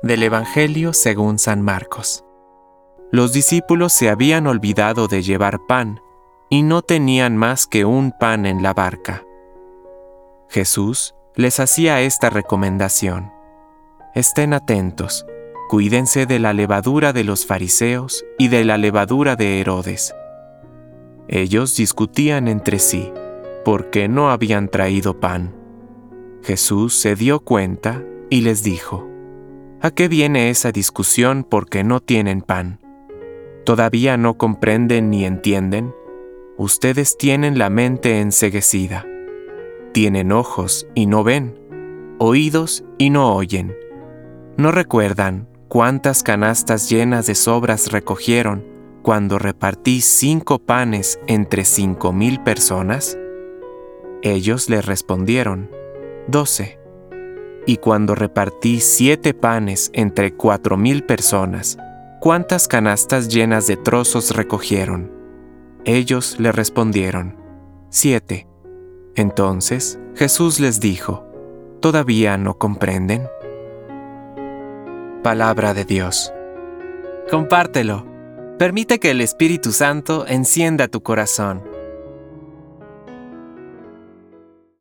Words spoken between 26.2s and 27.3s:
Jesús se